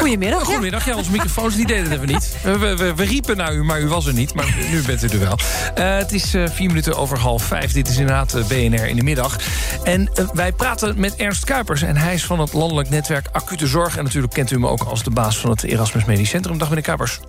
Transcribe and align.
Goedemiddag. 0.00 0.38
Ja, 0.38 0.44
goedemiddag. 0.44 0.86
Ja, 0.86 0.96
onze 0.96 1.10
microfoons 1.10 1.54
die 1.54 1.66
deden 1.66 1.92
even 1.92 2.06
niet. 2.06 2.36
We, 2.42 2.58
we, 2.58 2.94
we, 2.94 3.04
riepen 3.04 3.36
naar 3.36 3.54
u, 3.54 3.64
maar 3.64 3.80
u 3.80 3.88
was 3.88 4.06
er 4.06 4.12
niet. 4.12 4.34
Maar 4.34 4.56
nu 4.70 4.82
bent 4.82 5.02
u 5.02 5.08
er 5.08 5.18
wel. 5.18 5.38
Uh, 5.78 5.96
het 5.96 6.12
is 6.12 6.34
uh, 6.34 6.48
vier 6.48 6.68
minuten 6.68 6.96
over 6.96 7.18
half 7.18 7.42
vijf. 7.42 7.72
Dit 7.72 7.88
is 7.88 7.96
inderdaad 7.96 8.48
BNR 8.48 8.86
in 8.86 8.96
de 8.96 9.02
middag. 9.02 9.36
En 9.82 10.10
wij 10.32 10.52
praten 10.52 11.00
met 11.00 11.16
Ernst 11.16 11.44
Kuipers. 11.44 11.82
En 11.82 11.96
hij 11.96 12.14
is 12.14 12.24
van 12.24 12.40
het 12.40 12.52
landelijk 12.52 12.90
netwerk 12.90 13.26
Acute 13.32 13.66
Zorg. 13.66 13.96
En 13.96 14.04
natuurlijk 14.04 14.32
kent 14.32 14.50
u 14.50 14.54
hem 14.54 14.66
ook 14.66 14.82
als 14.82 15.02
de 15.02 15.10
baas 15.10 15.38
van 15.38 15.50
het 15.50 15.62
Erasmus 15.62 16.04
Medisch 16.04 16.28
Centrum. 16.28 16.58
Dag 16.58 16.68
meneer 16.68 16.84
Kuipers. 16.84 17.20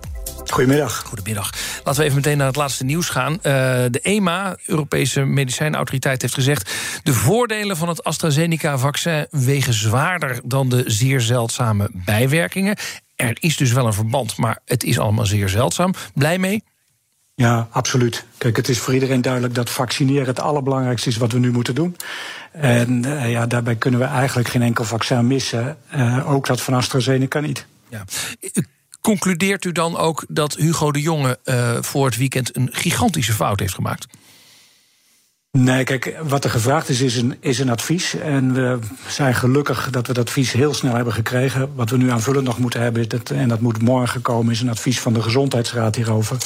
Goedemiddag. 0.50 1.02
Goedemiddag. 1.06 1.50
Laten 1.84 2.00
we 2.00 2.02
even 2.02 2.16
meteen 2.16 2.36
naar 2.36 2.46
het 2.46 2.56
laatste 2.56 2.84
nieuws 2.84 3.08
gaan. 3.08 3.32
Uh, 3.32 3.40
de 3.90 4.00
EMA, 4.02 4.56
Europese 4.66 5.24
Medicijnautoriteit, 5.24 6.22
heeft 6.22 6.34
gezegd... 6.34 6.72
de 7.02 7.12
voordelen 7.12 7.76
van 7.76 7.88
het 7.88 8.04
AstraZeneca-vaccin 8.04 9.26
wegen 9.30 9.72
zwaarder... 9.72 10.40
dan 10.44 10.68
de 10.68 10.82
zeer 10.86 11.20
zeldzame 11.20 11.90
bijwerkingen. 11.92 12.76
Er 13.16 13.36
is 13.40 13.56
dus 13.56 13.72
wel 13.72 13.86
een 13.86 13.92
verband, 13.92 14.36
maar 14.36 14.58
het 14.64 14.84
is 14.84 14.98
allemaal 14.98 15.26
zeer 15.26 15.48
zeldzaam. 15.48 15.94
Blij 16.14 16.38
mee? 16.38 16.62
Ja, 17.34 17.68
absoluut. 17.70 18.24
Kijk, 18.38 18.56
het 18.56 18.68
is 18.68 18.78
voor 18.78 18.94
iedereen 18.94 19.22
duidelijk 19.22 19.54
dat 19.54 19.70
vaccineren 19.70 20.26
het 20.26 20.40
allerbelangrijkste 20.40 21.08
is 21.08 21.16
wat 21.16 21.32
we 21.32 21.38
nu 21.38 21.50
moeten 21.50 21.74
doen. 21.74 21.96
En 22.52 23.06
uh, 23.06 23.30
ja, 23.30 23.46
daarbij 23.46 23.76
kunnen 23.76 24.00
we 24.00 24.06
eigenlijk 24.06 24.48
geen 24.48 24.62
enkel 24.62 24.84
vaccin 24.84 25.26
missen. 25.26 25.76
Uh, 25.94 26.30
ook 26.30 26.46
dat 26.46 26.60
van 26.60 26.74
AstraZeneca 26.74 27.40
niet. 27.40 27.66
Ja. 27.88 28.04
Concludeert 29.06 29.64
u 29.64 29.72
dan 29.72 29.96
ook 29.96 30.24
dat 30.28 30.54
Hugo 30.54 30.92
de 30.92 31.00
Jonge 31.00 31.38
uh, 31.44 31.76
voor 31.80 32.06
het 32.06 32.16
weekend 32.16 32.56
een 32.56 32.68
gigantische 32.72 33.32
fout 33.32 33.60
heeft 33.60 33.74
gemaakt? 33.74 34.06
Nee, 35.50 35.84
kijk, 35.84 36.16
wat 36.22 36.44
er 36.44 36.50
gevraagd 36.50 36.88
is, 36.88 37.00
is 37.00 37.16
een, 37.16 37.36
is 37.40 37.58
een 37.58 37.70
advies. 37.70 38.14
En 38.14 38.54
we 38.54 38.78
zijn 39.08 39.34
gelukkig 39.34 39.90
dat 39.90 40.06
we 40.06 40.12
dat 40.12 40.26
advies 40.26 40.52
heel 40.52 40.74
snel 40.74 40.94
hebben 40.94 41.12
gekregen. 41.12 41.74
Wat 41.74 41.90
we 41.90 41.96
nu 41.96 42.10
aanvullend 42.10 42.46
nog 42.46 42.58
moeten 42.58 42.80
hebben, 42.80 43.08
dat, 43.08 43.30
en 43.30 43.48
dat 43.48 43.60
moet 43.60 43.82
morgen 43.82 44.22
komen, 44.22 44.52
is 44.52 44.60
een 44.60 44.70
advies 44.70 45.00
van 45.00 45.12
de 45.12 45.22
Gezondheidsraad 45.22 45.96
hierover. 45.96 46.36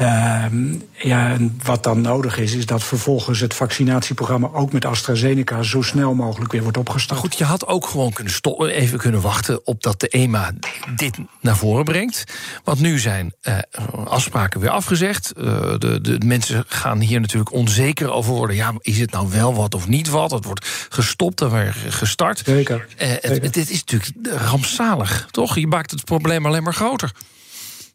Uh, 0.00 0.44
ja, 0.92 1.30
en 1.30 1.60
wat 1.62 1.82
dan 1.82 2.00
nodig 2.00 2.38
is, 2.38 2.54
is 2.54 2.66
dat 2.66 2.84
vervolgens 2.84 3.40
het 3.40 3.54
vaccinatieprogramma 3.54 4.48
ook 4.52 4.72
met 4.72 4.84
AstraZeneca 4.84 5.62
zo 5.62 5.82
snel 5.82 6.14
mogelijk 6.14 6.52
weer 6.52 6.62
wordt 6.62 6.76
opgestart. 6.76 7.20
Goed, 7.20 7.38
je 7.38 7.44
had 7.44 7.66
ook 7.66 7.86
gewoon 7.86 8.12
kunnen 8.12 8.32
stoppen, 8.32 8.68
even 8.68 8.98
kunnen 8.98 9.20
wachten 9.20 9.66
op 9.66 9.82
dat 9.82 10.00
de 10.00 10.08
EMA 10.08 10.52
dit 10.96 11.18
naar 11.40 11.56
voren 11.56 11.84
brengt. 11.84 12.24
Want 12.64 12.80
nu 12.80 12.98
zijn 12.98 13.34
uh, 13.42 13.58
afspraken 14.04 14.60
weer 14.60 14.70
afgezegd. 14.70 15.32
Uh, 15.36 15.44
de, 15.78 16.00
de 16.00 16.18
mensen 16.24 16.64
gaan 16.66 17.00
hier 17.00 17.20
natuurlijk 17.20 17.52
onzeker 17.52 18.10
over 18.10 18.32
worden. 18.32 18.56
Ja, 18.56 18.72
is 18.78 18.98
het 18.98 19.10
nou 19.10 19.30
wel 19.30 19.54
wat 19.54 19.74
of 19.74 19.88
niet 19.88 20.08
wat? 20.08 20.30
Het 20.30 20.44
wordt 20.44 20.66
gestopt 20.88 21.40
en 21.40 21.52
weer 21.52 21.74
gestart. 21.88 22.42
Zeker. 22.44 22.86
Uh, 23.02 23.08
het, 23.20 23.52
dit 23.52 23.70
is 23.70 23.84
natuurlijk 23.84 24.12
rampzalig, 24.50 25.28
toch? 25.30 25.58
Je 25.58 25.66
maakt 25.66 25.90
het 25.90 26.04
probleem 26.04 26.46
alleen 26.46 26.62
maar 26.62 26.74
groter. 26.74 27.12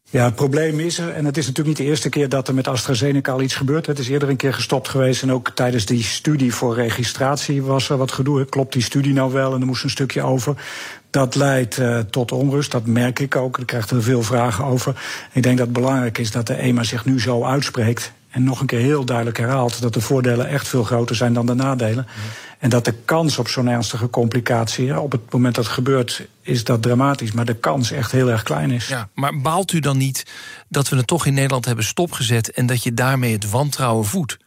Ja, 0.09 0.25
het 0.25 0.35
probleem 0.35 0.79
is 0.79 0.97
er, 0.97 1.13
en 1.13 1.25
het 1.25 1.37
is 1.37 1.47
natuurlijk 1.47 1.77
niet 1.77 1.85
de 1.85 1.91
eerste 1.91 2.09
keer 2.09 2.29
dat 2.29 2.47
er 2.47 2.53
met 2.53 2.67
AstraZeneca 2.67 3.31
al 3.31 3.41
iets 3.41 3.55
gebeurt. 3.55 3.85
Het 3.85 3.99
is 3.99 4.09
eerder 4.09 4.29
een 4.29 4.35
keer 4.35 4.53
gestopt 4.53 4.87
geweest 4.87 5.21
en 5.21 5.31
ook 5.31 5.49
tijdens 5.49 5.85
die 5.85 6.03
studie 6.03 6.53
voor 6.53 6.75
registratie 6.75 7.63
was 7.63 7.89
er 7.89 7.97
wat 7.97 8.11
gedoe. 8.11 8.45
Klopt 8.45 8.73
die 8.73 8.81
studie 8.81 9.13
nou 9.13 9.33
wel 9.33 9.53
en 9.53 9.61
er 9.61 9.67
moest 9.67 9.83
een 9.83 9.89
stukje 9.89 10.21
over. 10.21 10.55
Dat 11.09 11.35
leidt 11.35 11.77
uh, 11.77 11.99
tot 11.99 12.31
onrust, 12.31 12.71
dat 12.71 12.85
merk 12.85 13.19
ik 13.19 13.35
ook. 13.35 13.57
Ik 13.57 13.65
krijg 13.65 13.89
er 13.89 14.03
veel 14.03 14.23
vragen 14.23 14.65
over. 14.65 15.01
Ik 15.33 15.43
denk 15.43 15.57
dat 15.57 15.67
het 15.67 15.75
belangrijk 15.75 16.17
is 16.17 16.31
dat 16.31 16.47
de 16.47 16.55
EMA 16.55 16.83
zich 16.83 17.05
nu 17.05 17.19
zo 17.19 17.43
uitspreekt. 17.43 18.11
En 18.29 18.43
nog 18.43 18.59
een 18.59 18.65
keer 18.65 18.79
heel 18.79 19.05
duidelijk 19.05 19.37
herhaalt 19.37 19.81
dat 19.81 19.93
de 19.93 20.01
voordelen 20.01 20.47
echt 20.47 20.67
veel 20.67 20.83
groter 20.83 21.15
zijn 21.15 21.33
dan 21.33 21.45
de 21.45 21.53
nadelen. 21.53 22.05
Ja. 22.07 22.21
En 22.59 22.69
dat 22.69 22.85
de 22.85 22.93
kans 23.05 23.37
op 23.37 23.47
zo'n 23.47 23.67
ernstige 23.67 24.09
complicatie, 24.09 24.99
op 24.99 25.11
het 25.11 25.31
moment 25.31 25.55
dat 25.55 25.63
het 25.63 25.73
gebeurt, 25.73 26.27
is 26.41 26.63
dat 26.63 26.81
dramatisch. 26.81 27.31
Maar 27.31 27.45
de 27.45 27.55
kans 27.55 27.91
echt 27.91 28.11
heel 28.11 28.29
erg 28.29 28.43
klein 28.43 28.71
is. 28.71 28.87
Ja, 28.87 29.09
maar 29.13 29.41
baalt 29.41 29.71
u 29.71 29.79
dan 29.79 29.97
niet 29.97 30.25
dat 30.69 30.89
we 30.89 30.95
het 30.95 31.07
toch 31.07 31.25
in 31.25 31.33
Nederland 31.33 31.65
hebben 31.65 31.85
stopgezet 31.85 32.51
en 32.51 32.65
dat 32.65 32.83
je 32.83 32.93
daarmee 32.93 33.33
het 33.33 33.49
wantrouwen 33.49 34.05
voedt? 34.05 34.37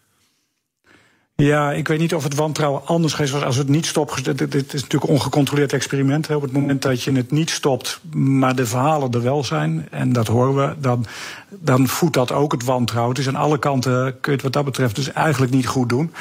Ja, 1.41 1.73
ik 1.73 1.89
weet 1.89 1.99
niet 1.99 2.15
of 2.15 2.25
het 2.25 2.35
wantrouwen 2.35 2.87
anders 2.87 3.13
geweest 3.13 3.33
was 3.33 3.43
als 3.43 3.57
het 3.57 3.69
niet 3.69 3.87
stopt. 3.87 4.25
Dit 4.25 4.55
is 4.55 4.83
natuurlijk 4.83 5.05
een 5.05 5.17
ongecontroleerd 5.17 5.73
experiment. 5.73 6.29
Hè. 6.29 6.35
Op 6.35 6.43
het 6.43 6.53
moment 6.53 6.83
dat 6.83 7.03
je 7.03 7.13
het 7.13 7.31
niet 7.31 7.51
stopt, 7.51 8.01
maar 8.13 8.57
de 8.57 8.67
verhalen 8.67 9.11
er 9.11 9.23
wel 9.23 9.45
zijn, 9.45 9.89
en 9.91 10.13
dat 10.13 10.27
horen 10.27 10.55
we, 10.55 10.75
dan, 10.81 11.07
dan 11.49 11.89
voedt 11.89 12.15
dat 12.15 12.33
ook 12.33 12.53
het 12.53 12.65
wantrouwen. 12.65 13.17
Is 13.17 13.29
aan 13.29 13.37
alle 13.37 13.59
kanten, 13.59 14.21
kun 14.21 14.21
je 14.23 14.31
het 14.31 14.43
wat 14.43 14.53
dat 14.53 14.65
betreft 14.65 14.95
dus 14.95 15.13
eigenlijk 15.13 15.53
niet 15.53 15.67
goed 15.67 15.89
doen. 15.89 16.13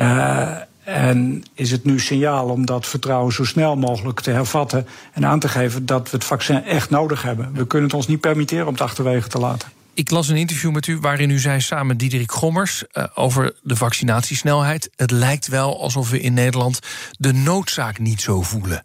Uh, 0.00 0.50
en 0.84 1.42
is 1.54 1.70
het 1.70 1.84
nu 1.84 2.00
signaal 2.00 2.48
om 2.48 2.66
dat 2.66 2.86
vertrouwen 2.86 3.32
zo 3.32 3.44
snel 3.44 3.76
mogelijk 3.76 4.20
te 4.20 4.30
hervatten 4.30 4.86
en 5.12 5.26
aan 5.26 5.38
te 5.38 5.48
geven 5.48 5.86
dat 5.86 6.10
we 6.10 6.16
het 6.16 6.26
vaccin 6.26 6.64
echt 6.64 6.90
nodig 6.90 7.22
hebben. 7.22 7.50
We 7.52 7.66
kunnen 7.66 7.88
het 7.88 7.96
ons 7.96 8.06
niet 8.06 8.20
permitteren 8.20 8.66
om 8.66 8.72
het 8.72 8.82
achterwege 8.82 9.28
te 9.28 9.38
laten. 9.38 9.68
Ik 9.94 10.10
las 10.10 10.28
een 10.28 10.36
interview 10.36 10.72
met 10.72 10.86
u 10.86 10.98
waarin 10.98 11.30
u 11.30 11.38
zei 11.38 11.60
samen 11.60 11.86
met 11.86 11.98
Diederik 11.98 12.32
Gommers 12.32 12.84
uh, 12.92 13.04
over 13.14 13.54
de 13.62 13.76
vaccinatiesnelheid. 13.76 14.90
Het 14.96 15.10
lijkt 15.10 15.46
wel 15.48 15.80
alsof 15.80 16.10
we 16.10 16.20
in 16.20 16.34
Nederland 16.34 16.78
de 17.18 17.32
noodzaak 17.32 17.98
niet 17.98 18.20
zo 18.20 18.42
voelen. 18.42 18.84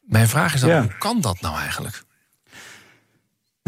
Mijn 0.00 0.28
vraag 0.28 0.54
is 0.54 0.60
dan, 0.60 0.70
ja. 0.70 0.80
hoe 0.80 0.98
kan 0.98 1.20
dat 1.20 1.40
nou 1.40 1.58
eigenlijk? 1.58 2.02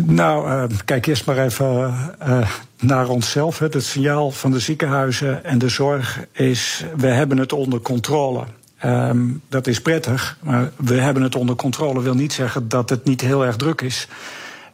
Nou, 0.03 0.51
uh, 0.71 0.79
kijk 0.85 1.07
eerst 1.07 1.27
maar 1.27 1.39
even 1.39 1.95
uh, 2.27 2.51
naar 2.81 3.09
onszelf. 3.09 3.59
Het 3.59 3.85
signaal 3.85 4.31
van 4.31 4.51
de 4.51 4.61
ziekenhuizen 4.61 5.45
en 5.45 5.59
de 5.59 5.69
zorg 5.69 6.21
is: 6.33 6.85
we 6.97 7.07
hebben 7.07 7.39
het 7.39 7.53
onder 7.53 7.81
controle. 7.81 8.45
Um, 8.85 9.43
dat 9.49 9.67
is 9.67 9.81
prettig, 9.81 10.39
maar 10.41 10.71
we 10.77 10.95
hebben 10.95 11.23
het 11.23 11.35
onder 11.35 11.57
controle 11.57 12.03
wil 12.03 12.15
niet 12.15 12.33
zeggen 12.33 12.69
dat 12.69 12.91
het 12.91 13.05
niet 13.05 13.21
heel 13.21 13.45
erg 13.45 13.57
druk 13.57 13.81
is. 13.81 14.09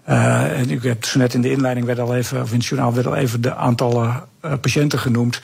Uh, 0.08 0.70
u 0.70 0.80
hebt 0.82 1.06
zo 1.06 1.18
net 1.18 1.34
in 1.34 1.40
de 1.40 1.50
inleiding 1.50 1.86
werd 1.86 1.98
al 1.98 2.14
even, 2.14 2.42
of 2.42 2.50
in 2.52 2.58
het 2.58 2.66
journaal 2.66 2.94
werd 2.94 3.06
al 3.06 3.16
even 3.16 3.40
de 3.40 3.54
aantallen 3.54 4.24
uh, 4.44 4.52
patiënten 4.60 4.98
genoemd. 4.98 5.40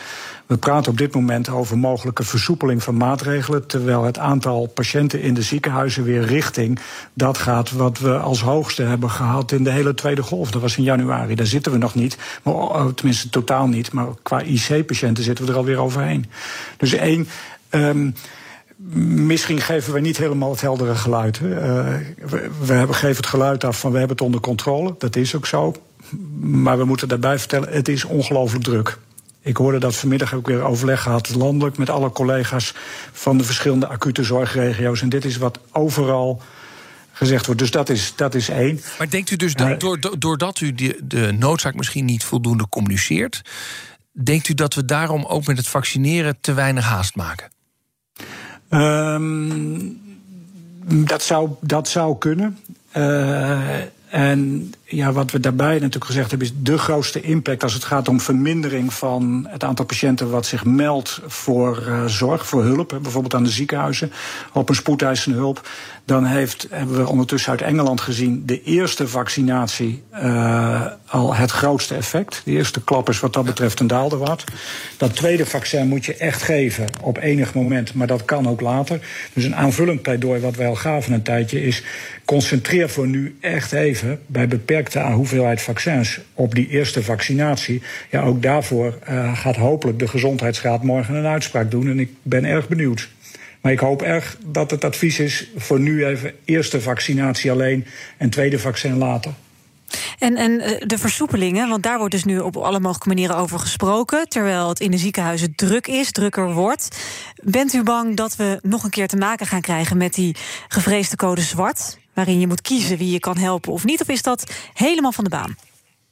We 0.47 0.57
praten 0.57 0.93
op 0.93 0.99
dit 0.99 1.15
moment 1.15 1.49
over 1.49 1.79
mogelijke 1.79 2.23
versoepeling 2.23 2.83
van 2.83 2.97
maatregelen, 2.97 3.67
terwijl 3.67 4.05
het 4.05 4.19
aantal 4.19 4.67
patiënten 4.67 5.21
in 5.21 5.35
de 5.35 5.43
ziekenhuizen 5.43 6.05
weer 6.05 6.23
richting 6.23 6.79
dat 7.15 7.39
gaat 7.39 7.71
wat 7.71 7.99
we 7.99 8.19
als 8.19 8.41
hoogste 8.41 8.83
hebben 8.83 9.11
gehad 9.11 9.53
in 9.53 9.65
de 9.65 9.71
hele 9.71 9.95
tweede 9.95 10.23
golf. 10.23 10.51
Dat 10.51 10.63
was 10.63 10.77
in 10.77 10.85
januari. 10.85 11.35
Daar 11.35 11.47
zitten 11.47 11.73
we 11.73 11.79
nog 11.79 11.95
niet, 11.95 12.19
maar, 12.43 12.55
oh, 12.55 12.87
tenminste 12.87 13.29
totaal 13.29 13.67
niet, 13.67 13.93
maar 13.93 14.07
qua 14.23 14.41
IC-patiënten 14.41 15.25
zitten 15.25 15.45
we 15.45 15.51
er 15.51 15.57
alweer 15.57 15.79
overheen. 15.79 16.27
Dus 16.77 16.93
één. 16.93 17.29
Um, 17.71 18.15
Misschien 19.29 19.61
geven 19.61 19.93
we 19.93 20.01
niet 20.01 20.17
helemaal 20.17 20.51
het 20.51 20.61
heldere 20.61 20.95
geluid. 20.95 21.39
Uh, 21.39 21.51
we, 21.51 22.51
we 22.61 22.73
hebben, 22.73 22.97
geven 22.97 23.17
het 23.17 23.27
geluid 23.27 23.65
af 23.65 23.81
van 23.81 23.93
we 23.93 23.99
hebben 23.99 24.17
het 24.17 24.27
onder 24.27 24.41
controle. 24.41 24.95
Dat 24.99 25.17
is 25.17 25.35
ook 25.35 25.47
zo. 25.47 25.75
Maar 26.41 26.79
we 26.79 26.85
moeten 26.85 27.09
daarbij 27.09 27.39
vertellen, 27.39 27.73
het 27.73 27.89
is 27.89 28.05
ongelooflijk 28.05 28.65
druk. 28.65 28.99
Ik 29.41 29.57
hoorde 29.57 29.79
dat 29.79 29.97
vanmiddag 29.97 30.33
ik 30.33 30.47
weer 30.47 30.63
overleg 30.63 31.03
gehad 31.03 31.35
landelijk 31.35 31.79
met 31.79 31.91
alle 31.91 32.11
collega's 32.11 32.75
van 33.13 33.39
de 33.39 33.45
verschillende 33.45 33.87
acute 33.87 34.23
zorgregio's. 34.23 35.03
En 35.03 35.09
dit 35.09 35.25
is 35.25 35.37
wat 35.37 35.59
overal 35.73 36.43
gezegd 37.13 37.47
wordt. 37.47 37.61
Dus 37.61 37.71
dat 37.71 37.89
is, 37.89 38.13
dat 38.17 38.35
is 38.35 38.49
één. 38.49 38.81
Maar 38.99 39.11
denkt 39.11 39.31
u 39.31 39.37
dus 39.37 39.55
dat 39.55 39.99
doordat 40.19 40.61
u 40.61 40.75
de, 40.75 41.01
de 41.03 41.33
noodzaak 41.39 41.75
misschien 41.75 42.05
niet 42.05 42.25
voldoende 42.25 42.69
communiceert, 42.69 43.43
denkt 44.13 44.49
u 44.49 44.55
dat 44.55 44.75
we 44.75 44.85
daarom 44.85 45.25
ook 45.25 45.47
met 45.47 45.57
het 45.57 45.69
vaccineren 45.69 46.39
te 46.41 46.53
weinig 46.53 46.85
haast 46.85 47.17
maken? 47.17 47.57
Um, 48.71 50.01
dat, 50.85 51.23
zou, 51.23 51.51
dat 51.61 51.89
zou 51.89 52.19
kunnen. 52.19 52.59
Uh, 52.97 53.81
en 54.09 54.73
ja, 54.91 55.13
wat 55.13 55.31
we 55.31 55.41
daarbij 55.41 55.73
natuurlijk 55.73 56.05
gezegd 56.05 56.31
hebben, 56.31 56.49
is 56.49 56.55
de 56.63 56.79
grootste 56.79 57.21
impact 57.21 57.63
als 57.63 57.75
het 57.75 57.85
gaat 57.85 58.09
om 58.09 58.21
vermindering 58.21 58.93
van 58.93 59.47
het 59.51 59.65
aantal 59.65 59.85
patiënten 59.85 60.31
wat 60.31 60.47
zich 60.47 60.65
meldt 60.65 61.21
voor 61.27 61.85
uh, 61.87 62.05
zorg, 62.05 62.47
voor 62.47 62.63
hulp, 62.63 62.99
bijvoorbeeld 63.03 63.35
aan 63.35 63.45
de 63.45 63.51
ziekenhuizen, 63.51 64.13
op 64.53 64.69
een 64.69 64.75
spoedeisende 64.75 65.39
hulp. 65.39 65.69
Dan 66.05 66.25
heeft, 66.25 66.67
hebben 66.71 66.97
we 66.97 67.09
ondertussen 67.09 67.51
uit 67.51 67.63
Engeland 67.63 68.01
gezien, 68.01 68.43
de 68.47 68.63
eerste 68.63 69.09
vaccinatie 69.09 70.03
uh, 70.15 70.87
al 71.07 71.35
het 71.35 71.51
grootste 71.51 71.95
effect. 71.95 72.41
De 72.45 72.51
eerste 72.51 72.85
klap 72.85 73.09
is 73.09 73.21
wat 73.21 73.33
dat 73.33 73.45
betreft 73.45 73.81
een 73.81 73.87
daalde 73.87 74.17
wat. 74.17 74.45
Dat 74.97 75.17
tweede 75.17 75.47
vaccin 75.47 75.89
moet 75.89 76.05
je 76.05 76.15
echt 76.15 76.43
geven 76.43 76.87
op 77.01 77.19
enig 77.19 77.55
moment, 77.55 77.95
maar 77.95 78.07
dat 78.07 78.25
kan 78.25 78.49
ook 78.49 78.61
later. 78.61 79.01
Dus 79.33 79.45
een 79.45 79.57
aanvullend 79.57 80.03
pleidooi 80.03 80.41
wat 80.41 80.57
wij 80.57 80.67
al 80.67 80.75
gaven 80.75 81.13
een 81.13 81.23
tijdje 81.23 81.63
is, 81.63 81.83
concentreer 82.25 82.89
voor 82.89 83.07
nu 83.07 83.37
echt 83.41 83.73
even 83.73 84.21
bij 84.27 84.49
beperking 84.49 84.77
beperkte 84.83 85.13
hoeveelheid 85.13 85.63
vaccins 85.63 86.21
op 86.35 86.55
die 86.55 86.69
eerste 86.69 87.03
vaccinatie. 87.03 87.83
Ja, 88.11 88.23
ook 88.23 88.43
daarvoor 88.43 88.99
uh, 89.11 89.39
gaat 89.39 89.57
hopelijk 89.57 89.99
de 89.99 90.09
Gezondheidsraad 90.09 90.83
morgen 90.83 91.15
een 91.15 91.27
uitspraak 91.27 91.71
doen. 91.71 91.89
En 91.89 92.01
ik 92.01 92.11
ben 92.23 92.45
erg 92.45 92.69
benieuwd. 92.69 93.09
Maar 93.61 93.73
ik 93.73 93.79
hoop 93.79 94.03
erg 94.03 94.37
dat 94.47 94.71
het 94.71 94.85
advies 94.85 95.19
is 95.19 95.51
voor 95.57 95.81
nu 95.81 96.07
even 96.07 96.33
eerste 96.45 96.81
vaccinatie 96.81 97.51
alleen 97.51 97.87
en 98.17 98.31
tweede 98.31 98.59
vaccin 98.59 98.97
later. 98.97 99.33
En, 100.19 100.37
en 100.37 100.61
eh, 100.61 100.87
de 100.87 100.99
versoepelingen, 100.99 101.69
want 101.69 101.83
daar 101.83 101.99
wordt 101.99 102.15
dus 102.15 102.25
nu 102.25 102.39
op 102.39 102.57
alle 102.57 102.81
mogelijke 102.81 103.09
manieren 103.09 103.37
over 103.37 103.59
gesproken. 103.59 104.29
Terwijl 104.29 104.69
het 104.69 104.81
in 104.81 104.91
de 104.91 104.99
ziekenhuizen 104.99 105.55
druk 105.55 105.87
is, 105.87 106.13
drukker 106.13 106.53
wordt. 106.53 106.99
Bent 107.43 107.73
u 107.73 107.83
bang 107.83 108.17
dat 108.17 108.37
we 108.37 108.59
nog 108.63 108.85
een 108.85 108.91
keer 108.91 109.09
te 109.09 109.17
maken 109.17 109.47
gaan 109.47 109.61
krijgen 109.61 109.97
met 109.97 110.15
die 110.15 110.37
gevreesde 110.69 111.17
code 111.17 111.41
zwart? 111.41 111.99
Waarin 112.19 112.41
je 112.41 112.47
moet 112.47 112.63
kiezen 112.63 112.99
wie 112.99 113.11
je 113.11 113.21
kan 113.21 113.37
helpen 113.37 113.73
of 113.73 113.85
niet? 113.85 114.01
Of 114.01 114.09
is 114.09 114.23
dat 114.23 114.53
helemaal 114.75 115.13
van 115.13 115.25
de 115.25 115.31
baan? 115.31 115.57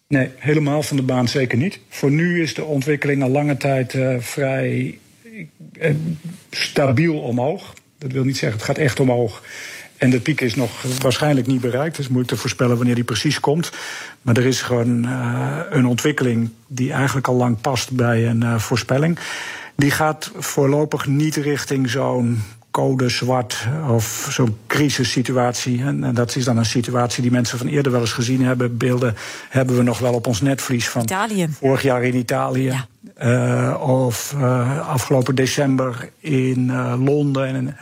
Nee, 0.08 0.31
helemaal 0.37 0.82
van 0.82 0.97
de 0.97 1.03
baan 1.03 1.29
zeker 1.29 1.58
niet. 1.58 1.81
Voor 1.88 2.11
nu 2.11 2.43
is 2.43 2.55
de 2.55 2.64
ontwikkeling 2.64 3.23
al 3.23 3.29
lange 3.29 3.56
tijd 3.56 3.94
uh, 3.94 4.17
vrij 4.19 4.99
uh, 5.81 5.94
stabiel 6.50 7.19
omhoog. 7.19 7.75
Dat 7.99 8.12
wil 8.12 8.25
niet 8.25 8.37
zeggen, 8.37 8.58
het 8.58 8.67
gaat 8.67 8.79
echt 8.79 9.00
omhoog. 9.00 9.43
En 9.97 10.11
de 10.11 10.20
piek 10.20 10.41
is 10.41 10.55
nog 10.55 10.82
waarschijnlijk 11.03 11.47
niet 11.47 11.61
bereikt. 11.61 11.99
Is 11.99 12.09
moeilijk 12.09 12.32
te 12.32 12.41
voorspellen 12.41 12.76
wanneer 12.76 12.94
die 12.94 13.05
precies 13.05 13.41
komt. 13.41 13.73
Maar 14.23 14.37
er 14.37 14.47
is 14.47 14.62
gewoon 14.62 15.05
een 15.70 15.87
ontwikkeling 15.87 16.50
die 16.67 16.93
eigenlijk 16.93 17.29
al 17.29 17.35
lang 17.35 17.61
past 17.61 17.91
bij 17.91 18.26
een 18.26 18.61
voorspelling. 18.61 19.19
Die 19.76 19.91
gaat 19.91 20.32
voorlopig 20.37 21.06
niet 21.06 21.37
richting 21.37 21.91
zo'n 21.91 22.43
code 22.76 23.08
zwart 23.08 23.67
of 23.88 24.28
zo'n 24.31 24.56
crisissituatie. 24.67 25.82
En, 25.82 26.05
en, 26.05 26.14
dat 26.14 26.37
is 26.37 26.44
dan 26.44 26.56
een 26.56 26.67
situatie 26.67 27.23
die 27.23 27.31
mensen 27.31 27.58
van 27.58 27.67
eerder 27.67 27.93
wel 27.93 28.00
eens 28.00 28.12
gezien 28.12 28.44
hebben. 28.44 28.76
Beelden 28.76 29.14
hebben 29.49 29.76
we 29.76 29.82
nog 29.82 29.99
wel 29.99 30.14
op 30.14 30.26
ons 30.26 30.40
netvlies 30.40 30.88
van 30.88 31.02
Italië. 31.02 31.49
vorig 31.50 31.82
jaar 31.82 32.05
in 32.05 32.17
Italië. 32.17 32.62
Ja. 32.62 32.87
Uh, 33.23 33.81
of 33.81 34.34
uh, 34.37 34.88
afgelopen 34.88 35.34
december 35.34 36.11
in 36.20 36.69
uh, 36.69 36.94
Londen. 37.05 37.46
En, 37.46 37.76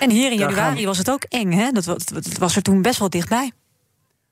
en 0.00 0.10
hier 0.10 0.32
in 0.32 0.38
januari 0.38 0.86
was 0.86 0.98
het 0.98 1.10
ook 1.10 1.22
eng, 1.28 1.52
hè? 1.52 1.70
Dat 1.70 1.84
was, 1.84 2.04
dat 2.04 2.38
was 2.38 2.56
er 2.56 2.62
toen 2.62 2.82
best 2.82 2.98
wel 2.98 3.10
dichtbij. 3.10 3.52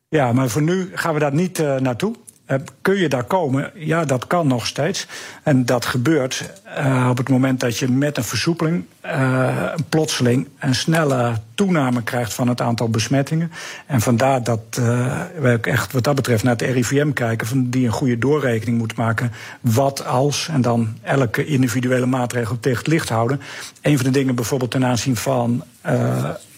Ja, 0.08 0.32
maar 0.32 0.48
voor 0.48 0.62
nu 0.62 0.90
gaan 0.94 1.14
we 1.14 1.20
daar 1.20 1.34
niet 1.34 1.58
naartoe. 1.58 2.14
Uh, 2.52 2.58
kun 2.82 2.96
je 2.96 3.08
daar 3.08 3.24
komen? 3.24 3.70
Ja, 3.74 4.04
dat 4.04 4.26
kan 4.26 4.46
nog 4.46 4.66
steeds. 4.66 5.06
En 5.42 5.66
dat 5.66 5.84
gebeurt 5.84 6.50
uh, 6.78 7.06
op 7.10 7.16
het 7.16 7.28
moment 7.28 7.60
dat 7.60 7.78
je 7.78 7.88
met 7.88 8.16
een 8.16 8.24
versoepeling 8.24 8.84
uh, 9.04 9.74
plotseling 9.88 10.48
een 10.58 10.74
snelle 10.74 11.32
toename 11.54 12.02
krijgt 12.02 12.34
van 12.34 12.48
het 12.48 12.60
aantal 12.60 12.88
besmettingen. 12.88 13.52
En 13.86 14.00
vandaar 14.00 14.42
dat 14.44 14.80
wij 15.38 15.54
ook 15.54 15.66
echt 15.66 15.92
wat 15.92 16.04
dat 16.04 16.14
betreft 16.14 16.42
naar 16.42 16.56
het 16.56 16.62
RIVM 16.62 17.12
kijken, 17.12 17.46
van 17.46 17.70
die 17.70 17.86
een 17.86 17.92
goede 17.92 18.18
doorrekening 18.18 18.78
moet 18.78 18.96
maken. 18.96 19.32
Wat 19.60 20.06
als, 20.06 20.48
en 20.48 20.60
dan 20.60 20.96
elke 21.02 21.44
individuele 21.44 22.06
maatregel 22.06 22.60
tegen 22.60 22.78
het 22.78 22.86
licht 22.86 23.08
houden. 23.08 23.40
Een 23.82 23.96
van 23.96 24.06
de 24.06 24.12
dingen 24.12 24.34
bijvoorbeeld 24.34 24.70
ten 24.70 24.84
aanzien 24.84 25.16
van 25.16 25.64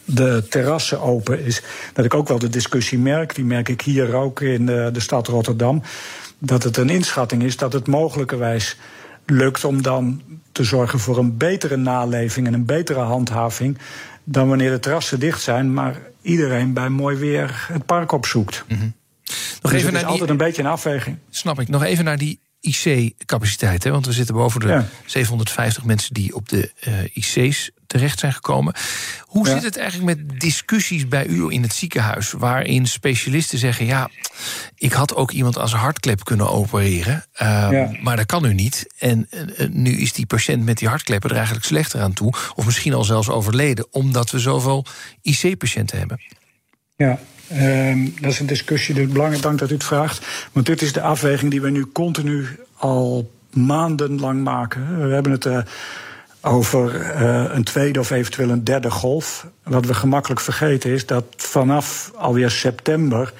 de 0.04 0.46
terrassen 0.48 1.00
open 1.00 1.44
is, 1.44 1.62
dat 1.92 2.04
ik 2.04 2.14
ook 2.14 2.28
wel 2.28 2.38
de 2.38 2.48
discussie 2.48 2.98
merk. 2.98 3.34
Die 3.34 3.44
merk 3.44 3.68
ik 3.68 3.80
hier 3.80 4.14
ook 4.14 4.40
in 4.40 4.66
de, 4.66 4.90
de 4.92 5.00
stad 5.00 5.26
Rotterdam. 5.26 5.82
Dat 6.38 6.62
het 6.62 6.76
een 6.76 6.90
inschatting 6.90 7.42
is 7.42 7.56
dat 7.56 7.72
het 7.72 7.86
mogelijkerwijs 7.86 8.76
lukt 9.26 9.64
om 9.64 9.82
dan 9.82 10.22
te 10.52 10.64
zorgen 10.64 10.98
voor 10.98 11.18
een 11.18 11.36
betere 11.36 11.76
naleving 11.76 12.46
en 12.46 12.54
een 12.54 12.64
betere 12.64 13.00
handhaving. 13.00 13.78
dan 14.24 14.48
wanneer 14.48 14.70
de 14.70 14.78
terrassen 14.78 15.20
dicht 15.20 15.42
zijn, 15.42 15.72
maar 15.74 16.00
iedereen 16.22 16.72
bij 16.72 16.88
mooi 16.88 17.16
weer 17.16 17.66
het 17.72 17.86
park 17.86 18.12
opzoekt. 18.12 18.64
Mm 18.68 18.78
-hmm. 18.78 18.94
Nog 19.62 19.72
dus 19.72 19.82
even 19.82 19.96
is 19.96 20.04
altijd 20.04 20.30
een 20.30 20.36
beetje 20.36 20.62
een 20.62 20.68
afweging. 20.68 21.16
Snap 21.30 21.60
ik. 21.60 21.68
Nog 21.68 21.82
even 21.82 22.04
naar 22.04 22.18
die 22.18 22.40
IC-capaciteit. 22.64 23.84
Want 23.84 24.06
we 24.06 24.12
zitten 24.12 24.34
boven 24.34 24.60
de 24.60 24.68
ja. 24.68 24.86
750 25.06 25.84
mensen 25.84 26.14
die 26.14 26.34
op 26.34 26.48
de 26.48 26.72
uh, 26.88 27.16
IC's 27.16 27.70
terecht 27.86 28.18
zijn 28.18 28.32
gekomen. 28.32 28.74
Hoe 29.20 29.46
ja. 29.46 29.52
zit 29.52 29.62
het 29.62 29.76
eigenlijk 29.76 30.16
met 30.16 30.40
discussies 30.40 31.08
bij 31.08 31.26
u 31.26 31.50
in 31.50 31.62
het 31.62 31.72
ziekenhuis... 31.72 32.32
waarin 32.32 32.86
specialisten 32.86 33.58
zeggen... 33.58 33.86
ja, 33.86 34.10
ik 34.76 34.92
had 34.92 35.14
ook 35.14 35.30
iemand 35.30 35.58
als 35.58 35.72
hartklep 35.74 36.24
kunnen 36.24 36.50
opereren... 36.50 37.24
Uh, 37.42 37.68
ja. 37.70 37.90
maar 38.02 38.16
dat 38.16 38.26
kan 38.26 38.42
nu 38.42 38.54
niet. 38.54 38.86
En 38.98 39.28
uh, 39.30 39.68
nu 39.68 39.90
is 39.90 40.12
die 40.12 40.26
patiënt 40.26 40.64
met 40.64 40.78
die 40.78 40.88
hartkleppen 40.88 41.30
er 41.30 41.36
eigenlijk 41.36 41.66
slechter 41.66 42.00
aan 42.00 42.12
toe... 42.12 42.32
of 42.54 42.64
misschien 42.64 42.94
al 42.94 43.04
zelfs 43.04 43.28
overleden... 43.28 43.86
omdat 43.90 44.30
we 44.30 44.38
zoveel 44.38 44.84
IC-patiënten 45.22 45.98
hebben. 45.98 46.20
Ja, 46.96 47.18
Um, 47.52 48.14
dat 48.20 48.32
is 48.32 48.40
een 48.40 48.46
discussie, 48.46 48.94
dus 48.94 49.08
belangrijk 49.08 49.42
dank 49.42 49.58
dat 49.58 49.70
u 49.70 49.74
het 49.74 49.84
vraagt. 49.84 50.26
Want 50.52 50.66
dit 50.66 50.82
is 50.82 50.92
de 50.92 51.00
afweging 51.00 51.50
die 51.50 51.60
we 51.60 51.70
nu 51.70 51.86
continu 51.92 52.46
al 52.76 53.30
maandenlang 53.50 54.44
maken. 54.44 55.08
We 55.08 55.14
hebben 55.14 55.32
het 55.32 55.44
uh, 55.44 55.58
over 56.40 56.94
uh, 56.94 57.44
een 57.48 57.64
tweede 57.64 58.00
of 58.00 58.10
eventueel 58.10 58.50
een 58.50 58.64
derde 58.64 58.90
golf. 58.90 59.46
Wat 59.62 59.86
we 59.86 59.94
gemakkelijk 59.94 60.40
vergeten 60.40 60.90
is 60.90 61.06
dat 61.06 61.24
vanaf 61.36 62.12
alweer 62.16 62.50
september 62.50 63.32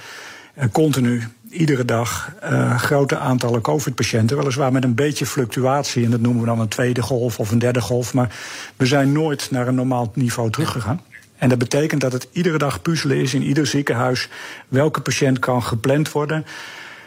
uh, 0.58 0.64
continu 0.72 1.22
iedere 1.50 1.84
dag 1.84 2.32
grote 2.76 3.18
aantallen 3.18 3.60
COVID-patiënten. 3.60 4.36
Weliswaar 4.36 4.72
met 4.72 4.84
een 4.84 4.94
beetje 4.94 5.26
fluctuatie. 5.26 6.04
En 6.04 6.10
dat 6.10 6.20
noemen 6.20 6.40
we 6.40 6.46
dan 6.46 6.60
een 6.60 6.68
tweede 6.68 7.02
golf 7.02 7.38
of 7.38 7.50
een 7.50 7.58
derde 7.58 7.80
golf. 7.80 8.14
Maar 8.14 8.36
we 8.76 8.86
zijn 8.86 9.12
nooit 9.12 9.50
naar 9.50 9.68
een 9.68 9.74
normaal 9.74 10.12
niveau 10.14 10.50
teruggegaan. 10.50 11.00
En 11.36 11.48
dat 11.48 11.58
betekent 11.58 12.00
dat 12.00 12.12
het 12.12 12.28
iedere 12.32 12.58
dag 12.58 12.82
puzzelen 12.82 13.16
is 13.16 13.34
in 13.34 13.42
ieder 13.42 13.66
ziekenhuis. 13.66 14.28
Welke 14.68 15.00
patiënt 15.00 15.38
kan 15.38 15.62
gepland 15.62 16.12
worden 16.12 16.46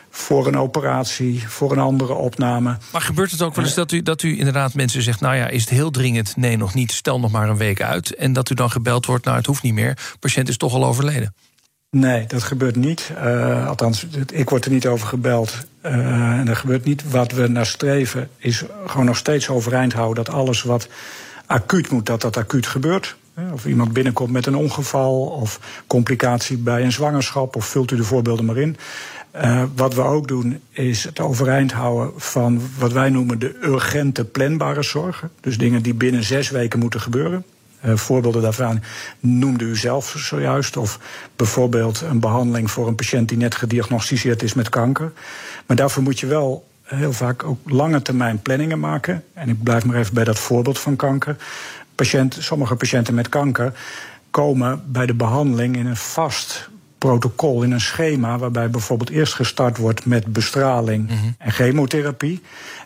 voor 0.09 0.47
een 0.47 0.57
operatie, 0.57 1.43
voor 1.47 1.71
een 1.71 1.79
andere 1.79 2.13
opname. 2.13 2.77
Maar 2.91 3.01
gebeurt 3.01 3.31
het 3.31 3.41
ook 3.41 3.55
wel 3.55 3.65
eens 3.65 3.73
dat 3.73 3.91
u, 3.91 4.03
dat 4.03 4.23
u 4.23 4.37
inderdaad 4.37 4.73
mensen 4.73 5.01
zegt... 5.01 5.19
nou 5.19 5.35
ja, 5.35 5.47
is 5.47 5.61
het 5.61 5.69
heel 5.69 5.91
dringend? 5.91 6.35
Nee, 6.35 6.57
nog 6.57 6.73
niet. 6.73 6.91
Stel 6.91 7.19
nog 7.19 7.31
maar 7.31 7.49
een 7.49 7.57
week 7.57 7.81
uit. 7.81 8.15
En 8.15 8.33
dat 8.33 8.49
u 8.49 8.55
dan 8.55 8.71
gebeld 8.71 9.05
wordt, 9.05 9.25
nou, 9.25 9.37
het 9.37 9.45
hoeft 9.45 9.63
niet 9.63 9.73
meer. 9.73 9.93
De 9.95 10.17
patiënt 10.19 10.49
is 10.49 10.57
toch 10.57 10.73
al 10.73 10.85
overleden. 10.85 11.33
Nee, 11.89 12.25
dat 12.27 12.43
gebeurt 12.43 12.75
niet. 12.75 13.11
Uh, 13.17 13.67
althans, 13.67 14.05
ik 14.31 14.49
word 14.49 14.65
er 14.65 14.71
niet 14.71 14.87
over 14.87 15.07
gebeld. 15.07 15.57
Uh, 15.85 15.91
en 16.39 16.45
dat 16.45 16.57
gebeurt 16.57 16.83
niet. 16.83 17.09
Wat 17.09 17.31
we 17.31 17.47
naar 17.47 17.65
streven 17.65 18.29
is 18.37 18.63
gewoon 18.85 19.05
nog 19.05 19.17
steeds 19.17 19.49
overeind 19.49 19.93
houden... 19.93 20.23
dat 20.23 20.33
alles 20.33 20.61
wat 20.61 20.87
acuut 21.45 21.89
moet, 21.89 22.05
dat 22.05 22.21
dat 22.21 22.37
acuut 22.37 22.67
gebeurt. 22.67 23.15
Of 23.53 23.65
iemand 23.65 23.93
binnenkomt 23.93 24.31
met 24.31 24.45
een 24.45 24.55
ongeval 24.55 25.21
of 25.21 25.59
complicatie 25.87 26.57
bij 26.57 26.83
een 26.83 26.91
zwangerschap, 26.91 27.55
of 27.55 27.65
vult 27.65 27.91
u 27.91 27.95
de 27.95 28.03
voorbeelden 28.03 28.45
maar 28.45 28.57
in. 28.57 28.77
Uh, 29.35 29.63
wat 29.75 29.93
we 29.93 30.01
ook 30.01 30.27
doen 30.27 30.61
is 30.71 31.03
het 31.03 31.19
overeind 31.19 31.71
houden 31.71 32.11
van 32.15 32.61
wat 32.77 32.91
wij 32.91 33.09
noemen 33.09 33.39
de 33.39 33.57
urgente 33.63 34.25
planbare 34.25 34.83
zorgen. 34.83 35.31
Dus 35.41 35.57
dingen 35.57 35.81
die 35.81 35.93
binnen 35.93 36.23
zes 36.23 36.49
weken 36.49 36.79
moeten 36.79 37.01
gebeuren. 37.01 37.43
Uh, 37.85 37.95
voorbeelden 37.95 38.41
daarvan 38.41 38.81
noemde 39.19 39.65
u 39.65 39.75
zelf 39.75 40.13
zojuist. 40.17 40.77
Of 40.77 40.99
bijvoorbeeld 41.35 42.01
een 42.01 42.19
behandeling 42.19 42.71
voor 42.71 42.87
een 42.87 42.95
patiënt 42.95 43.29
die 43.29 43.37
net 43.37 43.55
gediagnosticeerd 43.55 44.43
is 44.43 44.53
met 44.53 44.69
kanker. 44.69 45.11
Maar 45.65 45.77
daarvoor 45.77 46.03
moet 46.03 46.19
je 46.19 46.27
wel 46.27 46.67
heel 46.83 47.13
vaak 47.13 47.43
ook 47.43 47.59
lange 47.65 48.01
termijn 48.01 48.41
planningen 48.41 48.79
maken. 48.79 49.23
En 49.33 49.49
ik 49.49 49.63
blijf 49.63 49.85
maar 49.85 49.95
even 49.95 50.13
bij 50.13 50.23
dat 50.23 50.39
voorbeeld 50.39 50.79
van 50.79 50.95
kanker 50.95 51.37
patiënt, 51.97 52.37
sommige 52.39 52.75
patiënten 52.75 53.13
met 53.13 53.29
kanker 53.29 53.73
komen 54.29 54.83
bij 54.91 55.05
de 55.05 55.13
behandeling 55.13 55.77
in 55.77 55.85
een 55.85 55.95
vast 55.95 56.69
protocol, 56.97 57.63
in 57.63 57.71
een 57.71 57.81
schema, 57.81 58.37
waarbij 58.37 58.69
bijvoorbeeld 58.69 59.09
eerst 59.09 59.33
gestart 59.33 59.77
wordt 59.77 60.05
met 60.05 60.25
bestraling 60.25 61.09
mm 61.09 61.17
-hmm. 61.17 61.35
en 61.37 61.51
chemotherapie. 61.51 62.41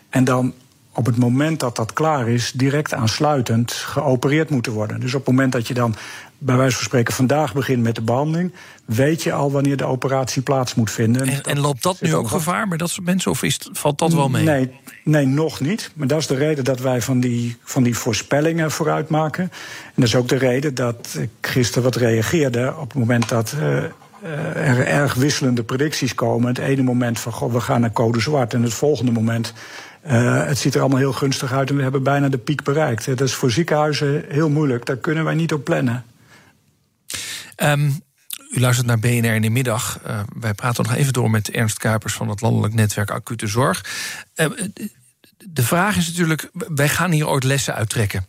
En 0.08 0.24
dan 0.24 0.54
op 0.94 1.06
het 1.06 1.16
moment 1.16 1.60
dat 1.60 1.76
dat 1.76 1.92
klaar 1.92 2.28
is, 2.28 2.52
direct 2.54 2.94
aansluitend 2.94 3.72
geopereerd 3.72 4.50
moeten 4.50 4.72
worden. 4.72 5.00
Dus 5.00 5.14
op 5.14 5.20
het 5.20 5.28
moment 5.28 5.52
dat 5.52 5.68
je 5.68 5.74
dan 5.74 5.94
bij 6.38 6.56
wijze 6.56 6.76
van 6.76 6.84
spreken 6.84 7.14
vandaag 7.14 7.54
begint 7.54 7.82
met 7.82 7.94
de 7.94 8.02
behandeling, 8.02 8.52
weet 8.84 9.22
je 9.22 9.32
al 9.32 9.50
wanneer 9.50 9.76
de 9.76 9.84
operatie 9.84 10.42
plaats 10.42 10.74
moet 10.74 10.90
vinden. 10.90 11.28
En, 11.28 11.42
en 11.42 11.60
loopt 11.60 11.82
dat 11.82 12.00
nu 12.00 12.14
ook 12.14 12.28
gevaar 12.28 12.68
bij 12.68 12.78
dat 12.78 12.90
soort 12.90 13.06
mensen, 13.06 13.30
of 13.30 13.42
is, 13.42 13.68
valt 13.72 13.98
dat 13.98 14.12
wel 14.12 14.28
mee? 14.28 14.44
Nee, 14.44 14.70
nee, 15.04 15.26
nog 15.26 15.60
niet. 15.60 15.90
Maar 15.94 16.06
dat 16.06 16.18
is 16.18 16.26
de 16.26 16.34
reden 16.34 16.64
dat 16.64 16.80
wij 16.80 17.02
van 17.02 17.20
die, 17.20 17.56
van 17.62 17.82
die 17.82 17.96
voorspellingen 17.96 18.70
vooruit 18.70 19.08
maken. 19.08 19.42
En 19.84 19.92
dat 19.94 20.04
is 20.04 20.14
ook 20.14 20.28
de 20.28 20.38
reden 20.38 20.74
dat 20.74 21.16
ik 21.18 21.30
gisteren 21.40 21.82
wat 21.82 21.96
reageerde 21.96 22.74
op 22.78 22.88
het 22.88 22.98
moment 22.98 23.28
dat. 23.28 23.54
Uh, 23.60 23.82
er 24.54 24.86
erg 24.86 25.14
wisselende 25.14 25.62
predicties 25.62 26.14
komen. 26.14 26.48
Het 26.48 26.58
ene 26.58 26.82
moment 26.82 27.20
van 27.20 27.32
goh, 27.32 27.52
we 27.52 27.60
gaan 27.60 27.80
naar 27.80 27.92
code 27.92 28.20
zwart. 28.20 28.54
En 28.54 28.62
het 28.62 28.74
volgende 28.74 29.12
moment 29.12 29.52
uh, 30.06 30.46
het 30.46 30.58
ziet 30.58 30.74
er 30.74 30.80
allemaal 30.80 30.98
heel 30.98 31.12
gunstig 31.12 31.52
uit 31.52 31.70
en 31.70 31.76
we 31.76 31.82
hebben 31.82 32.02
bijna 32.02 32.28
de 32.28 32.38
piek 32.38 32.62
bereikt. 32.62 33.06
Dat 33.06 33.20
is 33.20 33.34
voor 33.34 33.50
ziekenhuizen 33.50 34.24
heel 34.28 34.50
moeilijk. 34.50 34.86
Daar 34.86 34.96
kunnen 34.96 35.24
wij 35.24 35.34
niet 35.34 35.52
op 35.52 35.64
plannen. 35.64 36.04
Um, 37.56 38.02
u 38.50 38.60
luistert 38.60 38.86
naar 38.86 38.98
BNR 38.98 39.34
in 39.34 39.42
de 39.42 39.50
middag. 39.50 40.00
Uh, 40.06 40.20
wij 40.38 40.54
praten 40.54 40.84
nog 40.84 40.94
even 40.94 41.12
door 41.12 41.30
met 41.30 41.50
Ernst 41.50 41.78
Kuipers 41.78 42.14
van 42.14 42.28
het 42.28 42.40
Landelijk 42.40 42.74
Netwerk 42.74 43.10
Acute 43.10 43.46
Zorg. 43.46 43.84
Uh, 44.36 44.46
de 45.48 45.62
vraag 45.62 45.96
is 45.96 46.08
natuurlijk, 46.08 46.50
wij 46.52 46.88
gaan 46.88 47.10
hier 47.10 47.28
ooit 47.28 47.44
lessen 47.44 47.74
uittrekken. 47.74 48.26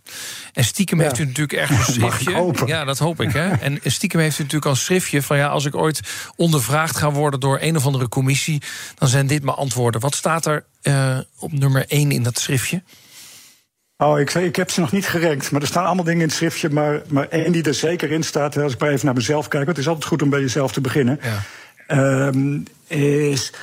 En 0.54 0.64
stiekem 0.64 1.00
heeft 1.00 1.20
u 1.20 1.26
natuurlijk 1.26 1.54
ergens 1.54 1.88
een 1.88 1.94
schriftje. 2.12 2.66
Ja, 2.66 2.84
dat 2.84 2.98
hoop 2.98 3.22
ik. 3.22 3.32
Hè? 3.32 3.52
En 3.64 3.80
stiekem 3.84 4.20
heeft 4.20 4.40
u 4.40 4.42
natuurlijk 4.42 4.66
al 4.66 4.72
een 4.72 4.78
schriftje 4.78 5.22
van 5.22 5.38
ja, 5.38 5.48
als 5.48 5.66
ik 5.66 5.76
ooit 5.76 6.00
ondervraagd 6.36 6.98
ga 6.98 7.12
worden 7.12 7.40
door 7.40 7.58
een 7.62 7.76
of 7.76 7.86
andere 7.86 8.10
commissie, 8.10 8.62
dan 8.96 9.08
zijn 9.08 9.28
dit 9.28 9.44
mijn 9.44 9.58
antwoorden. 9.58 10.02
Wat 10.02 10.16
staat 10.16 10.46
er 10.46 10.66
uh, 10.84 11.18
op 11.40 11.52
nummer 11.52 11.86
1 11.88 12.12
in 12.12 12.24
dat 12.24 12.40
schriftje? 12.40 12.82
Oh, 13.98 14.20
ik, 14.20 14.34
ik 14.34 14.56
heb 14.56 14.72
ze 14.72 14.80
nog 14.80 14.92
niet 14.92 15.08
gerenkt. 15.08 15.52
Maar 15.52 15.62
er 15.62 15.68
staan 15.68 15.86
allemaal 15.86 16.04
dingen 16.04 16.22
in 16.22 16.28
het 16.28 16.36
schriftje. 16.36 16.70
Maar, 16.70 17.02
maar 17.08 17.28
één 17.28 17.52
die 17.52 17.64
er 17.64 17.74
zeker 17.74 18.12
in 18.12 18.24
staat, 18.24 18.58
als 18.58 18.74
ik 18.74 18.80
maar 18.80 18.90
even 18.90 19.06
naar 19.06 19.16
mezelf 19.16 19.48
kijk. 19.48 19.66
Want 19.66 19.78
het 19.78 19.86
is 19.86 19.92
altijd 19.92 20.08
goed 20.08 20.22
om 20.22 20.30
bij 20.30 20.42
jezelf 20.42 20.72
te 20.72 20.82
beginnen. 20.82 21.20
Ja. 21.22 22.28
Um, 22.28 22.64
is 22.88 23.52
eh, 23.52 23.60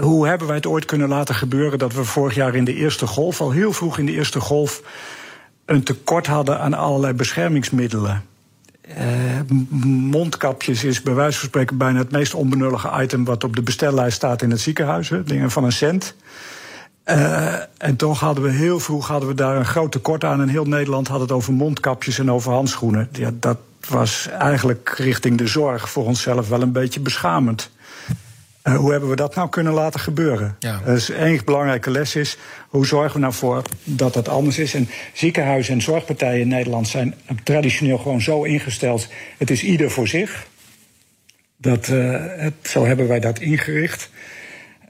hoe 0.00 0.26
hebben 0.26 0.46
wij 0.46 0.56
het 0.56 0.66
ooit 0.66 0.84
kunnen 0.84 1.08
laten 1.08 1.34
gebeuren 1.34 1.78
dat 1.78 1.92
we 1.92 2.04
vorig 2.04 2.34
jaar 2.34 2.54
in 2.54 2.64
de 2.64 2.74
eerste 2.74 3.06
golf, 3.06 3.40
al 3.40 3.50
heel 3.50 3.72
vroeg 3.72 3.98
in 3.98 4.06
de 4.06 4.12
eerste 4.12 4.40
golf, 4.40 4.82
een 5.64 5.82
tekort 5.82 6.26
hadden 6.26 6.60
aan 6.60 6.74
allerlei 6.74 7.12
beschermingsmiddelen? 7.12 8.24
Uh, 8.88 8.96
mondkapjes 10.10 10.84
is 10.84 11.02
bij 11.02 11.14
wijze 11.14 11.38
van 11.38 11.48
spreken 11.48 11.76
bijna 11.76 11.98
het 11.98 12.10
meest 12.10 12.34
onbenullige 12.34 13.02
item 13.02 13.24
wat 13.24 13.44
op 13.44 13.56
de 13.56 13.62
bestellijst 13.62 14.16
staat 14.16 14.42
in 14.42 14.50
het 14.50 14.60
ziekenhuis. 14.60 15.12
Dingen 15.24 15.50
van 15.50 15.64
een 15.64 15.72
cent. 15.72 16.14
Uh, 17.04 17.54
en 17.78 17.96
toch 17.96 18.20
hadden 18.20 18.44
we 18.44 18.50
heel 18.50 18.80
vroeg 18.80 19.08
hadden 19.08 19.28
we 19.28 19.34
daar 19.34 19.56
een 19.56 19.64
groot 19.64 19.92
tekort 19.92 20.24
aan. 20.24 20.40
En 20.40 20.48
heel 20.48 20.64
Nederland 20.64 21.08
had 21.08 21.20
het 21.20 21.32
over 21.32 21.52
mondkapjes 21.52 22.18
en 22.18 22.30
over 22.30 22.52
handschoenen. 22.52 23.08
Ja, 23.12 23.30
dat 23.34 23.58
was 23.88 24.28
eigenlijk 24.28 24.94
richting 24.96 25.38
de 25.38 25.46
zorg 25.46 25.90
voor 25.90 26.04
onszelf 26.04 26.48
wel 26.48 26.62
een 26.62 26.72
beetje 26.72 27.00
beschamend. 27.00 27.70
Uh, 28.68 28.76
hoe 28.76 28.90
hebben 28.90 29.08
we 29.08 29.16
dat 29.16 29.34
nou 29.34 29.48
kunnen 29.48 29.72
laten 29.72 30.00
gebeuren? 30.00 30.56
Ja. 30.58 30.80
Dus 30.84 31.10
één 31.10 31.44
belangrijke 31.44 31.90
les 31.90 32.16
is, 32.16 32.36
hoe 32.68 32.86
zorgen 32.86 33.12
we 33.12 33.18
nou 33.18 33.32
voor 33.32 33.62
dat 33.84 34.14
dat 34.14 34.28
anders 34.28 34.58
is? 34.58 34.74
En 34.74 34.88
ziekenhuizen 35.12 35.74
en 35.74 35.82
zorgpartijen 35.82 36.40
in 36.40 36.48
Nederland 36.48 36.88
zijn 36.88 37.14
traditioneel 37.44 37.98
gewoon 37.98 38.20
zo 38.20 38.42
ingesteld... 38.42 39.08
het 39.38 39.50
is 39.50 39.62
ieder 39.62 39.90
voor 39.90 40.08
zich. 40.08 40.46
Dat, 41.56 41.88
uh, 41.88 42.24
het, 42.36 42.54
zo 42.62 42.86
hebben 42.86 43.08
wij 43.08 43.20
dat 43.20 43.38
ingericht. 43.38 44.10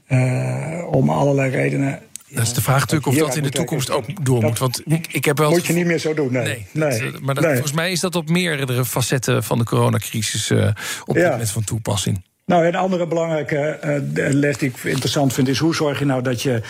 Uh, 0.07 0.85
om 0.89 1.09
allerlei 1.09 1.51
redenen 1.51 1.99
dat 2.29 2.43
is 2.43 2.53
de 2.53 2.61
vraag 2.61 2.79
natuurlijk 2.79 3.07
of 3.07 3.15
dat 3.15 3.35
in 3.35 3.43
de 3.43 3.49
toekomst 3.49 3.91
ook 3.91 4.25
door 4.25 4.43
moet. 4.43 4.59
Want 4.59 4.81
ik, 4.85 5.07
ik 5.11 5.25
heb 5.25 5.37
wel 5.37 5.49
moet 5.49 5.65
je 5.65 5.73
niet 5.73 5.85
meer 5.85 5.99
zo 5.99 6.13
doen, 6.13 6.31
nee. 6.31 6.67
nee, 6.71 6.99
nee. 6.99 7.11
maar 7.21 7.35
dat, 7.35 7.43
volgens 7.43 7.71
mij 7.71 7.91
is 7.91 7.99
dat 7.99 8.15
op 8.15 8.29
meerdere 8.29 8.85
facetten 8.85 9.43
van 9.43 9.57
de 9.57 9.63
coronacrisis 9.63 10.49
uh, 10.49 10.67
op 11.05 11.15
dit 11.15 11.29
moment 11.29 11.49
van 11.49 11.63
toepassing. 11.63 12.23
Nou, 12.49 12.65
een 12.65 12.75
andere 12.75 13.07
belangrijke 13.07 13.79
uh, 13.83 14.33
les 14.33 14.57
die 14.57 14.69
ik 14.69 14.83
interessant 14.83 15.33
vind 15.33 15.47
is 15.47 15.59
hoe 15.59 15.75
zorg 15.75 15.99
je 15.99 16.05
nou 16.05 16.21
dat 16.21 16.41
je 16.41 16.61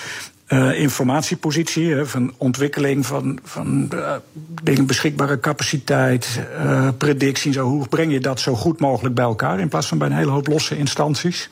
uh, 0.48 0.80
informatiepositie, 0.80 1.94
hè, 1.94 2.06
van 2.06 2.34
ontwikkeling 2.38 3.06
van, 3.06 3.40
van 3.44 3.90
uh, 3.94 4.16
dingen, 4.64 4.86
beschikbare 4.86 5.40
capaciteit, 5.40 6.40
uh, 6.64 6.88
predictie, 6.98 7.54
zo, 7.54 7.68
hoe 7.68 7.88
breng 7.88 8.12
je 8.12 8.20
dat 8.20 8.40
zo 8.40 8.56
goed 8.56 8.80
mogelijk 8.80 9.16
bij 9.16 9.24
elkaar 9.24 9.60
in 9.60 9.68
plaats 9.68 9.88
van 9.88 9.98
bij 9.98 10.08
een 10.08 10.16
hele 10.16 10.32
hoop 10.32 10.48
losse 10.48 10.78
instanties? 10.78 11.50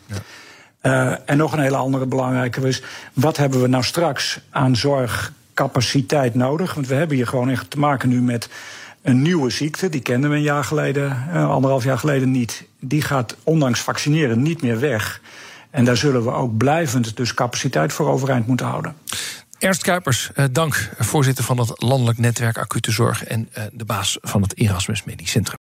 Ja. 0.81 1.19
En 1.25 1.37
nog 1.37 1.53
een 1.53 1.59
hele 1.59 1.77
andere 1.77 2.05
belangrijke 2.05 2.67
is: 2.67 2.83
wat 3.13 3.37
hebben 3.37 3.61
we 3.61 3.67
nou 3.67 3.83
straks 3.83 4.39
aan 4.49 4.75
zorgcapaciteit 4.75 6.35
nodig? 6.35 6.73
Want 6.73 6.87
we 6.87 6.95
hebben 6.95 7.17
hier 7.17 7.27
gewoon 7.27 7.49
echt 7.49 7.69
te 7.69 7.79
maken 7.79 8.09
nu 8.09 8.21
met 8.21 8.49
een 9.07 9.21
nieuwe 9.21 9.49
ziekte. 9.49 9.89
Die 9.89 10.01
kenden 10.01 10.29
we 10.29 10.35
een 10.35 10.41
jaar 10.41 10.63
geleden, 10.63 11.27
uh, 11.33 11.49
anderhalf 11.49 11.83
jaar 11.83 11.97
geleden 11.97 12.31
niet. 12.31 12.63
Die 12.79 13.01
gaat 13.01 13.35
ondanks 13.43 13.79
vaccineren 13.79 14.41
niet 14.41 14.61
meer 14.61 14.79
weg. 14.79 15.21
En 15.69 15.85
daar 15.85 15.97
zullen 15.97 16.23
we 16.23 16.31
ook 16.31 16.57
blijvend 16.57 17.17
dus 17.17 17.33
capaciteit 17.33 17.93
voor 17.93 18.09
overeind 18.09 18.47
moeten 18.47 18.65
houden. 18.65 18.95
Ernst 19.59 19.81
Kuipers, 19.81 20.31
uh, 20.35 20.45
dank, 20.51 20.89
voorzitter 20.97 21.43
van 21.43 21.57
het 21.57 21.71
Landelijk 21.75 22.17
Netwerk 22.17 22.57
Acute 22.57 22.91
Zorg 22.91 23.23
en 23.23 23.49
uh, 23.57 23.63
de 23.71 23.85
baas 23.85 24.17
van 24.21 24.41
het 24.41 24.57
Erasmus 24.57 25.03
Medisch 25.03 25.31
Centrum. 25.31 25.57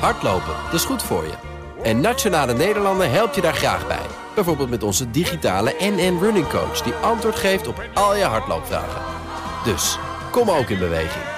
Hardlopen, 0.00 0.54
dat 0.64 0.74
is 0.74 0.84
goed 0.84 1.02
voor 1.02 1.24
je. 1.24 1.34
En 1.82 2.00
Nationale 2.00 2.54
Nederlanden 2.54 3.10
helpt 3.10 3.34
je 3.34 3.40
daar 3.40 3.54
graag 3.54 3.86
bij. 3.86 4.06
Bijvoorbeeld 4.34 4.70
met 4.70 4.82
onze 4.82 5.10
digitale 5.10 5.74
NN 5.80 6.18
Running 6.20 6.48
Coach... 6.48 6.82
die 6.82 6.92
antwoord 6.92 7.36
geeft 7.36 7.66
op 7.66 7.84
al 7.94 8.16
je 8.16 8.24
hardloopvragen. 8.24 9.02
Dus, 9.64 9.98
kom 10.30 10.50
ook 10.50 10.68
in 10.68 10.78
beweging. 10.78 11.37